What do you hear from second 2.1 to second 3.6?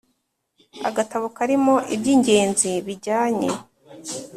ingenzi bijyanye